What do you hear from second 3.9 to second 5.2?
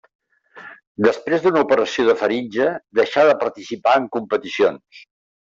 en competicions.